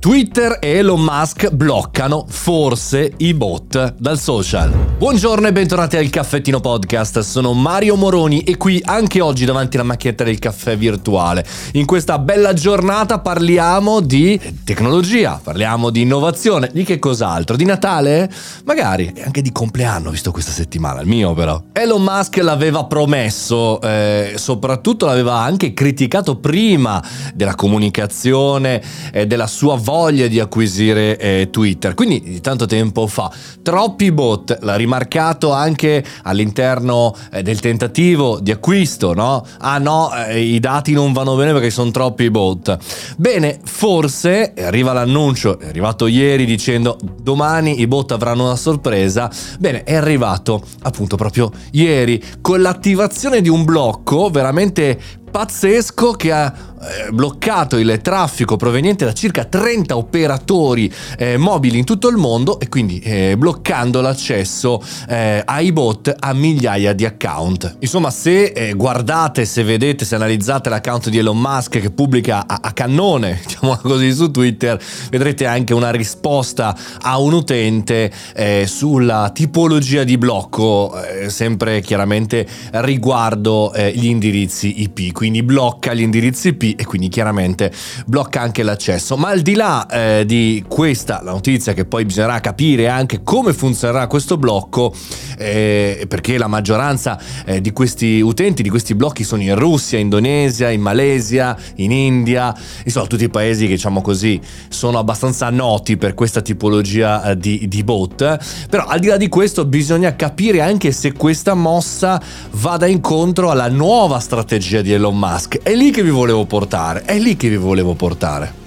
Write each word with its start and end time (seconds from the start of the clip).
Twitter 0.00 0.58
e 0.60 0.76
Elon 0.76 1.00
Musk 1.00 1.50
bloccano 1.50 2.24
forse 2.28 3.14
i 3.16 3.34
bot 3.34 3.96
dal 3.98 4.16
social. 4.16 4.70
Buongiorno 4.96 5.48
e 5.48 5.52
bentornati 5.52 5.96
al 5.96 6.08
Caffettino 6.08 6.60
Podcast, 6.60 7.18
sono 7.20 7.52
Mario 7.52 7.96
Moroni 7.96 8.42
e 8.42 8.56
qui 8.56 8.80
anche 8.84 9.20
oggi 9.20 9.44
davanti 9.44 9.76
alla 9.76 9.86
macchinetta 9.86 10.22
del 10.22 10.38
caffè 10.38 10.76
virtuale. 10.76 11.44
In 11.72 11.84
questa 11.84 12.20
bella 12.20 12.52
giornata 12.52 13.18
parliamo 13.18 13.98
di 13.98 14.40
tecnologia, 14.62 15.40
parliamo 15.42 15.90
di 15.90 16.02
innovazione, 16.02 16.70
di 16.72 16.84
che 16.84 17.00
cos'altro? 17.00 17.56
Di 17.56 17.64
Natale? 17.64 18.30
Magari, 18.66 19.12
e 19.12 19.22
anche 19.22 19.42
di 19.42 19.50
compleanno 19.50 20.10
visto 20.10 20.30
questa 20.30 20.52
settimana, 20.52 21.00
il 21.00 21.08
mio 21.08 21.34
però. 21.34 21.60
Elon 21.72 22.02
Musk 22.02 22.36
l'aveva 22.36 22.84
promesso, 22.84 23.80
eh, 23.80 24.34
soprattutto 24.36 25.06
l'aveva 25.06 25.38
anche 25.38 25.74
criticato 25.74 26.36
prima 26.36 27.02
della 27.34 27.56
comunicazione 27.56 28.80
e 29.12 29.26
della 29.26 29.48
sua 29.48 29.76
voglia 29.88 30.26
di 30.26 30.38
acquisire 30.38 31.16
eh, 31.16 31.48
Twitter, 31.50 31.94
quindi 31.94 32.20
di 32.20 32.42
tanto 32.42 32.66
tempo 32.66 33.06
fa. 33.06 33.32
Troppi 33.62 34.12
bot, 34.12 34.58
l'ha 34.60 34.76
rimarcato 34.76 35.50
anche 35.50 36.04
all'interno 36.24 37.16
eh, 37.32 37.42
del 37.42 37.58
tentativo 37.58 38.38
di 38.38 38.50
acquisto, 38.50 39.14
no? 39.14 39.42
Ah 39.60 39.78
no, 39.78 40.10
eh, 40.14 40.40
i 40.40 40.60
dati 40.60 40.92
non 40.92 41.14
vanno 41.14 41.36
bene 41.36 41.54
perché 41.54 41.70
sono 41.70 41.90
troppi 41.90 42.30
bot. 42.30 42.76
Bene, 43.16 43.60
forse 43.64 44.52
arriva 44.58 44.92
l'annuncio, 44.92 45.58
è 45.58 45.68
arrivato 45.68 46.06
ieri 46.06 46.44
dicendo 46.44 46.98
domani 47.22 47.80
i 47.80 47.86
bot 47.86 48.12
avranno 48.12 48.44
una 48.44 48.56
sorpresa. 48.56 49.30
Bene, 49.58 49.84
è 49.84 49.94
arrivato 49.94 50.62
appunto 50.82 51.16
proprio 51.16 51.50
ieri 51.70 52.22
con 52.42 52.60
l'attivazione 52.60 53.40
di 53.40 53.48
un 53.48 53.64
blocco 53.64 54.28
veramente 54.28 55.00
pazzesco 55.30 56.12
che 56.12 56.32
ha 56.32 56.68
eh, 56.80 57.10
bloccato 57.10 57.76
il 57.76 57.98
traffico 58.00 58.56
proveniente 58.56 59.04
da 59.04 59.12
circa 59.12 59.44
30 59.44 59.96
operatori 59.96 60.92
eh, 61.16 61.36
mobili 61.36 61.78
in 61.78 61.84
tutto 61.84 62.08
il 62.08 62.16
mondo 62.16 62.60
e 62.60 62.68
quindi 62.68 63.00
eh, 63.00 63.36
bloccando 63.36 64.00
l'accesso 64.00 64.80
eh, 65.08 65.42
ai 65.44 65.72
bot 65.72 66.14
a 66.16 66.32
migliaia 66.32 66.92
di 66.92 67.04
account. 67.04 67.78
Insomma, 67.80 68.10
se 68.10 68.44
eh, 68.44 68.74
guardate, 68.74 69.44
se 69.44 69.64
vedete, 69.64 70.04
se 70.04 70.14
analizzate 70.14 70.68
l'account 70.68 71.08
di 71.08 71.18
Elon 71.18 71.38
Musk 71.38 71.80
che 71.80 71.90
pubblica 71.90 72.44
a, 72.46 72.60
a 72.62 72.72
cannone, 72.72 73.40
diciamo 73.44 73.76
così, 73.78 74.12
su 74.12 74.30
Twitter, 74.30 74.80
vedrete 75.10 75.46
anche 75.46 75.74
una 75.74 75.90
risposta 75.90 76.76
a 77.00 77.18
un 77.18 77.32
utente 77.32 78.12
eh, 78.34 78.66
sulla 78.68 79.30
tipologia 79.34 80.04
di 80.04 80.16
blocco, 80.16 80.94
sempre 81.26 81.80
chiaramente 81.80 82.46
riguardo 82.72 83.72
gli 83.74 84.06
indirizzi 84.06 84.82
IP 84.82 85.12
quindi 85.18 85.42
blocca 85.42 85.94
gli 85.94 86.02
indirizzi 86.02 86.54
IP 86.56 86.78
e 86.78 86.84
quindi 86.84 87.08
chiaramente 87.08 87.72
blocca 88.06 88.40
anche 88.40 88.62
l'accesso. 88.62 89.16
Ma 89.16 89.30
al 89.30 89.40
di 89.40 89.56
là 89.56 89.84
eh, 89.88 90.24
di 90.24 90.64
questa, 90.68 91.22
la 91.24 91.32
notizia 91.32 91.72
che 91.72 91.84
poi 91.86 92.04
bisognerà 92.04 92.38
capire 92.38 92.86
anche 92.86 93.24
come 93.24 93.52
funzionerà 93.52 94.06
questo 94.06 94.36
blocco, 94.36 94.94
eh, 95.36 96.06
perché 96.06 96.38
la 96.38 96.46
maggioranza 96.46 97.20
eh, 97.44 97.60
di 97.60 97.72
questi 97.72 98.20
utenti, 98.20 98.62
di 98.62 98.68
questi 98.68 98.94
blocchi 98.94 99.24
sono 99.24 99.42
in 99.42 99.56
Russia, 99.56 99.98
Indonesia, 99.98 100.70
in 100.70 100.82
Malesia, 100.82 101.56
in 101.78 101.90
India, 101.90 102.54
insomma 102.84 103.08
tutti 103.08 103.24
i 103.24 103.28
paesi 103.28 103.64
che 103.64 103.72
diciamo 103.72 104.00
così 104.00 104.40
sono 104.68 104.98
abbastanza 104.98 105.50
noti 105.50 105.96
per 105.96 106.14
questa 106.14 106.42
tipologia 106.42 107.30
eh, 107.30 107.36
di, 107.36 107.66
di 107.66 107.82
bot. 107.82 108.66
Però 108.70 108.84
al 108.84 109.00
di 109.00 109.08
là 109.08 109.16
di 109.16 109.26
questo 109.26 109.64
bisogna 109.64 110.14
capire 110.14 110.60
anche 110.60 110.92
se 110.92 111.12
questa 111.12 111.54
mossa 111.54 112.22
vada 112.52 112.86
incontro 112.86 113.50
alla 113.50 113.68
nuova 113.68 114.20
strategia 114.20 114.80
di 114.80 114.92
Elon 114.92 115.06
Elon 115.08 115.18
Musk. 115.18 115.58
È 115.62 115.74
lì 115.74 115.90
che 115.90 116.02
vi 116.02 116.10
volevo 116.10 116.44
portare, 116.44 117.02
è 117.04 117.18
lì 117.18 117.36
che 117.36 117.48
vi 117.48 117.56
volevo 117.56 117.94
portare. 117.94 118.66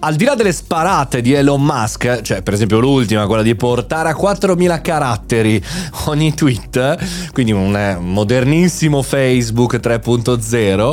Al 0.00 0.14
di 0.14 0.24
là 0.24 0.36
delle 0.36 0.52
sparate 0.52 1.20
di 1.20 1.32
Elon 1.32 1.60
Musk, 1.60 2.20
cioè 2.22 2.40
per 2.40 2.54
esempio 2.54 2.78
l'ultima, 2.78 3.26
quella 3.26 3.42
di 3.42 3.56
portare 3.56 4.08
a 4.08 4.14
4000 4.14 4.80
caratteri 4.80 5.62
ogni 6.06 6.32
tweet, 6.34 7.32
quindi 7.32 7.50
un 7.50 7.76
eh, 7.76 7.96
modernissimo 7.98 9.02
Facebook 9.02 9.74
3.0, 9.74 10.92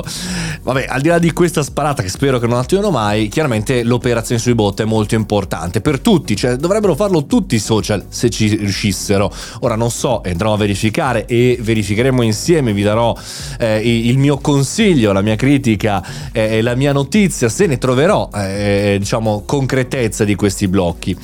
vabbè, 0.65 0.87
al 0.89 0.99
di 0.99 1.09
là 1.09 1.19
di 1.19 1.31
questa 1.31 1.61
sparata 1.61 2.01
che 2.01 2.09
spero 2.09 2.39
che 2.39 2.47
non 2.47 2.57
attivino 2.57 2.89
mai, 2.89 3.27
chiaramente 3.27 3.83
l'operazione 3.83 4.41
sui 4.41 4.55
bot 4.55 4.81
è 4.81 4.85
molto 4.85 5.13
importante 5.13 5.79
per 5.79 5.99
tutti, 5.99 6.35
cioè 6.35 6.55
dovrebbero 6.55 6.95
farlo 6.95 7.27
tutti 7.27 7.53
i 7.53 7.59
social 7.59 8.05
se 8.09 8.31
ci 8.31 8.55
riuscissero. 8.55 9.31
Ora 9.59 9.75
non 9.75 9.91
so, 9.91 10.21
andrò 10.25 10.53
a 10.53 10.57
verificare 10.57 11.27
e 11.27 11.59
verificheremo 11.61 12.23
insieme, 12.23 12.73
vi 12.73 12.81
darò 12.81 13.15
eh, 13.59 13.79
il 13.79 14.17
mio 14.17 14.39
consiglio, 14.39 15.11
la 15.11 15.21
mia 15.21 15.35
critica 15.35 16.03
e 16.31 16.57
eh, 16.57 16.61
la 16.63 16.73
mia 16.73 16.91
notizia, 16.91 17.47
se 17.47 17.67
ne 17.67 17.77
troverò. 17.77 18.29
Eh, 18.33 18.95
diciamo, 18.97 19.43
concretezza 19.45 20.23
di 20.23 20.33
questi 20.33 20.67
blocchi. 20.67 21.15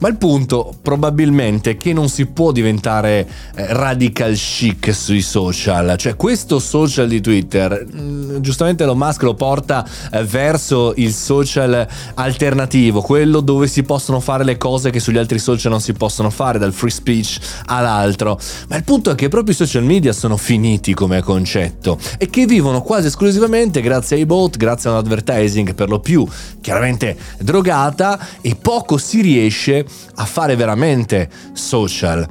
Ma 0.00 0.08
il 0.08 0.16
punto 0.16 0.74
probabilmente 0.82 1.72
è 1.72 1.76
che 1.76 1.92
non 1.92 2.08
si 2.08 2.26
può 2.26 2.52
diventare 2.52 3.26
eh, 3.54 3.72
radical 3.72 4.34
chic 4.34 4.94
sui 4.94 5.22
social, 5.22 5.96
cioè 5.96 6.16
questo 6.16 6.58
social 6.58 7.08
di 7.08 7.20
Twitter, 7.20 7.86
mm, 7.94 8.38
giustamente 8.40 8.82
Elon 8.82 8.98
Musk 8.98 9.22
lo 9.22 9.34
porta 9.34 9.86
eh, 10.12 10.24
verso 10.24 10.92
il 10.96 11.12
social 11.12 11.86
alternativo, 12.14 13.00
quello 13.00 13.40
dove 13.40 13.66
si 13.66 13.82
possono 13.82 14.20
fare 14.20 14.44
le 14.44 14.56
cose 14.56 14.90
che 14.90 15.00
sugli 15.00 15.18
altri 15.18 15.38
social 15.38 15.70
non 15.70 15.80
si 15.80 15.92
possono 15.92 16.30
fare, 16.30 16.58
dal 16.58 16.72
free 16.72 16.90
speech 16.90 17.38
all'altro. 17.66 18.38
Ma 18.68 18.76
il 18.76 18.84
punto 18.84 19.10
è 19.10 19.14
che 19.14 19.28
proprio 19.28 19.52
i 19.54 19.56
social 19.56 19.84
media 19.84 20.12
sono 20.12 20.36
finiti 20.36 20.94
come 20.94 21.22
concetto 21.22 21.98
e 22.18 22.28
che 22.28 22.46
vivono 22.46 22.82
quasi 22.82 23.06
esclusivamente 23.06 23.80
grazie 23.80 24.16
ai 24.16 24.26
bot, 24.26 24.56
grazie 24.56 24.90
a 24.90 24.92
un 24.92 24.98
advertising 24.98 25.74
per 25.74 25.88
lo 25.88 26.00
più 26.00 26.26
chiaramente 26.60 27.16
drogata 27.38 28.18
e 28.40 28.56
poco 28.56 28.96
si 28.96 29.20
riesce 29.20 29.83
a 30.14 30.24
fare 30.24 30.56
veramente 30.56 31.28
social. 31.52 32.28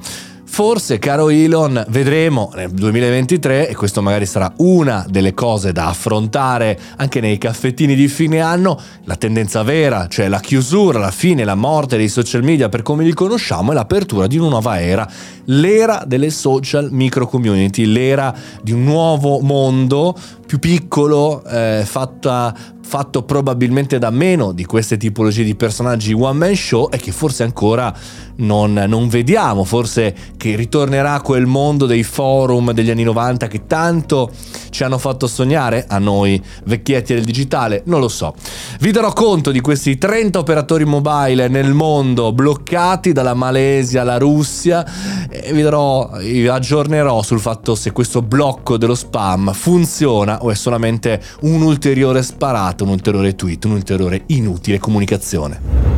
Forse, 0.53 0.99
caro 0.99 1.29
Elon, 1.29 1.83
vedremo 1.89 2.51
nel 2.53 2.69
2023, 2.69 3.69
e 3.69 3.75
questo 3.75 4.03
magari 4.03 4.27
sarà 4.27 4.53
una 4.57 5.03
delle 5.09 5.33
cose 5.33 5.71
da 5.71 5.87
affrontare 5.87 6.79
anche 6.97 7.19
nei 7.21 7.39
caffettini 7.39 7.95
di 7.95 8.07
fine 8.07 8.39
anno, 8.39 8.79
la 9.05 9.15
tendenza 9.15 9.63
vera, 9.63 10.05
cioè 10.07 10.27
la 10.27 10.39
chiusura, 10.39 10.99
la 10.99 11.09
fine, 11.09 11.43
la 11.43 11.55
morte 11.55 11.97
dei 11.97 12.07
social 12.07 12.43
media 12.43 12.69
per 12.69 12.83
come 12.83 13.03
li 13.03 13.13
conosciamo 13.13 13.71
e 13.71 13.73
l'apertura 13.73 14.27
di 14.27 14.37
una 14.37 14.49
nuova 14.49 14.79
era, 14.79 15.09
l'era 15.45 16.03
delle 16.05 16.29
social 16.29 16.89
micro 16.91 17.25
community, 17.25 17.85
l'era 17.85 18.31
di 18.61 18.73
un 18.73 18.83
nuovo 18.83 19.39
mondo 19.39 20.15
più 20.45 20.59
piccolo, 20.59 21.43
eh, 21.45 21.81
fatta 21.83 22.53
fatto 22.83 23.23
probabilmente 23.23 23.97
da 23.97 24.09
meno 24.09 24.51
di 24.51 24.65
queste 24.65 24.97
tipologie 24.97 25.43
di 25.43 25.55
personaggi 25.55 26.13
one 26.13 26.37
man 26.37 26.55
show 26.55 26.89
e 26.91 26.97
che 26.97 27.11
forse 27.11 27.43
ancora 27.43 27.93
non, 28.35 28.73
non, 28.73 29.07
vediamo, 29.07 29.63
forse 29.63 30.13
che 30.37 30.55
ritornerà 30.55 31.19
quel 31.21 31.45
mondo 31.45 31.85
dei 31.85 32.03
forum 32.03 32.71
degli 32.71 32.89
anni 32.89 33.03
90 33.03 33.47
che 33.47 33.65
tanto 33.65 34.31
ci 34.73 34.83
hanno 34.83 34.97
fatto 34.97 35.27
sognare 35.27 35.85
a 35.87 35.99
noi 35.99 36.43
vecchietti 36.65 37.13
del 37.13 37.23
digitale, 37.23 37.83
non 37.85 37.99
lo 37.99 38.09
so. 38.09 38.33
Vi 38.79 38.91
darò 38.91 39.13
conto 39.13 39.51
di 39.51 39.61
questi 39.61 39.97
30 39.97 40.39
operatori 40.39 40.83
mobile 40.83 41.47
nel 41.47 41.73
mondo 41.73 42.33
bloccati 42.33 43.13
dalla 43.13 43.35
Malesia 43.35 44.01
alla 44.01 44.17
Russia 44.17 44.83
e 45.29 45.53
vi, 45.53 45.61
darò, 45.61 46.09
vi 46.17 46.47
aggiornerò 46.47 47.21
sul 47.21 47.39
fatto 47.39 47.75
se 47.75 47.91
questo 47.91 48.23
blocco 48.23 48.77
dello 48.77 48.95
spam 48.95 49.53
funziona 49.53 50.41
o 50.41 50.49
è 50.49 50.55
solamente 50.55 51.21
un 51.41 51.61
ulteriore 51.61 52.23
sparato 52.23 52.83
un 52.83 52.89
ulteriore 52.89 53.35
tweet, 53.35 53.65
un'ulteriore 53.65 54.23
inutile 54.27 54.79
comunicazione. 54.79 55.92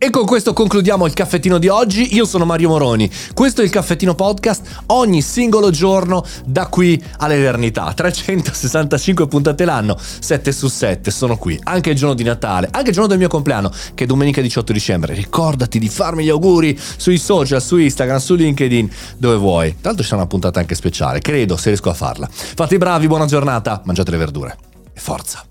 E 0.00 0.10
con 0.10 0.26
questo 0.26 0.52
concludiamo 0.52 1.06
il 1.06 1.12
caffettino 1.12 1.58
di 1.58 1.66
oggi. 1.66 2.14
Io 2.14 2.24
sono 2.24 2.44
Mario 2.44 2.68
Moroni. 2.68 3.10
Questo 3.34 3.62
è 3.62 3.64
il 3.64 3.70
caffettino 3.70 4.14
podcast 4.14 4.82
ogni 4.86 5.20
singolo 5.22 5.70
giorno 5.70 6.24
da 6.44 6.68
qui 6.68 7.02
all'eternità. 7.16 7.92
365 7.92 9.26
puntate 9.26 9.64
l'anno, 9.64 9.98
7 9.98 10.52
su 10.52 10.68
7 10.68 11.10
sono 11.10 11.36
qui. 11.36 11.58
Anche 11.64 11.90
il 11.90 11.96
giorno 11.96 12.14
di 12.14 12.22
Natale, 12.22 12.68
anche 12.70 12.90
il 12.90 12.94
giorno 12.94 13.08
del 13.08 13.18
mio 13.18 13.26
compleanno, 13.26 13.72
che 13.94 14.04
è 14.04 14.06
domenica 14.06 14.40
18 14.40 14.72
dicembre. 14.72 15.14
Ricordati 15.14 15.80
di 15.80 15.88
farmi 15.88 16.22
gli 16.22 16.30
auguri 16.30 16.78
sui 16.78 17.18
social, 17.18 17.60
su 17.60 17.76
Instagram, 17.76 18.18
su 18.18 18.36
LinkedIn, 18.36 18.88
dove 19.16 19.34
vuoi. 19.34 19.74
L'altro 19.80 20.04
c'è 20.04 20.14
una 20.14 20.28
puntata 20.28 20.60
anche 20.60 20.76
speciale, 20.76 21.18
credo, 21.18 21.56
se 21.56 21.70
riesco 21.70 21.90
a 21.90 21.94
farla. 21.94 22.28
Fate 22.30 22.76
i 22.76 22.78
bravi, 22.78 23.08
buona 23.08 23.26
giornata, 23.26 23.82
mangiate 23.84 24.12
le 24.12 24.16
verdure. 24.18 24.56
E 24.92 25.00
forza! 25.00 25.44